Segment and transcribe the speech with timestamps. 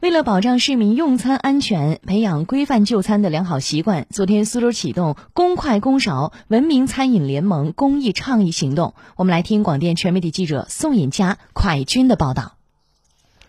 [0.00, 8.94] 为了保障市民用餐安全，培养规范就餐的良好习惯，昨天苏州启动“公筷公勺”文明餐饮联盟公益倡议行动。
[9.16, 12.54] 我们来听广电全媒体记者宋颖佳、蒯军的报道。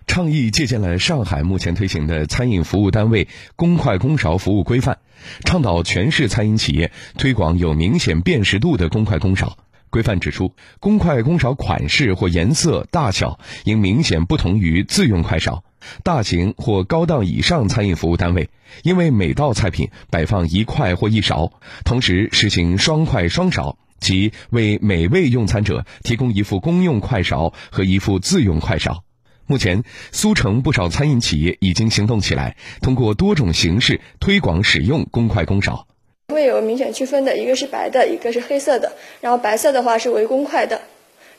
[0.07, 4.97] 倡议借鉴了上海目前推行的餐饮服务单位“公筷公勺”服务规范，
[5.45, 9.55] 倡导全市餐饮企业推广有明显辨识度的公筷公勺。
[9.91, 15.63] 规范指出，公筷公勺款式或颜色、大小应明显不同于自用筷勺。
[16.03, 18.49] 大型或高档以上餐饮服务单位，
[18.83, 21.51] 因为每道菜品摆放一筷或一勺，
[21.85, 29.03] 同时实行双筷双勺，即为每位用餐者提供一副公用筷勺和一副自用筷勺。
[29.45, 35.87] 目前，苏城不少餐饮企业已经行动起来，通过多种形式推广使用公筷公勺。
[36.31, 38.91] 会有明显区分的，一个是白的，一个是黑色的。
[39.21, 40.79] 然后白色的话是为公筷的。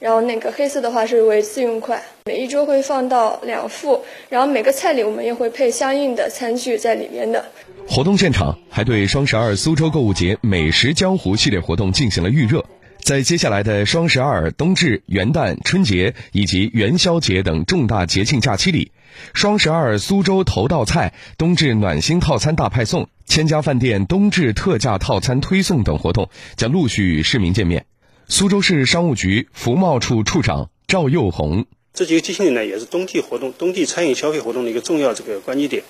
[0.00, 7.44] 然后那个黑色的话是为自用筷，每一桌会放到两副，然后每个菜里我们也会配相应的餐具在里面的。
[7.86, 12.64] 活动现场还对双十二苏州购物节美食江湖系列活动进行了预热，
[13.02, 18.92] 在接下来的双十二、冬至、元旦、春节以及元宵节等重大节庆假期里，
[19.34, 27.84] 双十二苏州头道菜、冬至暖心套餐大派送、千家饭店冬至特价套餐推送等活动将陆续与市民见面。
[28.30, 35.82] 苏州市商务局服贸处处长赵又红，这几个节庆里呢，也是冬季活动、冬季餐饮消费活动的一个重要这个关节点。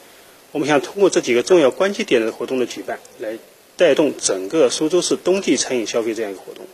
[0.51, 3.37] 我们想通过这几个重要关节点的活动的举办，来
[3.77, 6.65] 带动整个苏州市冬季餐饮消费这样一个活动。